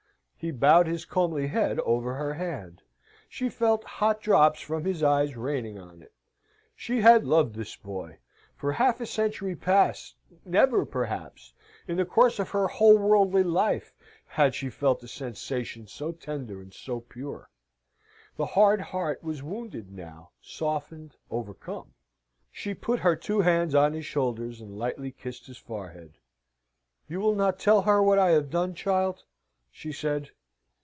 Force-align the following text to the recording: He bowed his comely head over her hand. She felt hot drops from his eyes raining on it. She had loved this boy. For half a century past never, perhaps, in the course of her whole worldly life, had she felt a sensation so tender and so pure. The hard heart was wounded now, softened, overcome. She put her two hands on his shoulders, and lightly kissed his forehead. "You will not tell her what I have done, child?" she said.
He 0.43 0.49
bowed 0.49 0.87
his 0.87 1.05
comely 1.05 1.45
head 1.45 1.79
over 1.81 2.15
her 2.15 2.33
hand. 2.33 2.81
She 3.29 3.47
felt 3.47 3.83
hot 3.83 4.19
drops 4.21 4.59
from 4.59 4.85
his 4.85 5.03
eyes 5.03 5.35
raining 5.37 5.77
on 5.77 6.01
it. 6.01 6.11
She 6.75 6.99
had 7.01 7.25
loved 7.25 7.53
this 7.53 7.75
boy. 7.75 8.17
For 8.55 8.71
half 8.71 8.99
a 8.99 9.05
century 9.05 9.55
past 9.55 10.15
never, 10.43 10.83
perhaps, 10.83 11.53
in 11.87 11.95
the 11.95 12.05
course 12.07 12.39
of 12.39 12.49
her 12.49 12.65
whole 12.67 12.97
worldly 12.97 13.43
life, 13.43 13.93
had 14.25 14.55
she 14.55 14.71
felt 14.71 15.03
a 15.03 15.07
sensation 15.07 15.85
so 15.85 16.11
tender 16.11 16.59
and 16.59 16.73
so 16.73 17.01
pure. 17.01 17.51
The 18.35 18.47
hard 18.47 18.81
heart 18.81 19.21
was 19.23 19.43
wounded 19.43 19.91
now, 19.91 20.31
softened, 20.41 21.17
overcome. 21.29 21.93
She 22.51 22.73
put 22.73 23.01
her 23.01 23.15
two 23.15 23.41
hands 23.41 23.75
on 23.75 23.93
his 23.93 24.07
shoulders, 24.07 24.59
and 24.59 24.75
lightly 24.75 25.11
kissed 25.11 25.45
his 25.45 25.59
forehead. 25.59 26.17
"You 27.07 27.19
will 27.19 27.35
not 27.35 27.59
tell 27.59 27.83
her 27.83 28.01
what 28.01 28.17
I 28.17 28.31
have 28.31 28.49
done, 28.49 28.73
child?" 28.73 29.23
she 29.73 29.89
said. 29.89 30.29